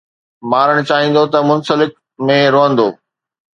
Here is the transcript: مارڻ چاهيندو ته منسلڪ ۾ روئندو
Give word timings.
مارڻ 0.51 0.77
چاهيندو 0.89 1.23
ته 1.33 1.39
منسلڪ 1.49 1.91
۾ 2.33 2.41
روئندو 2.53 2.87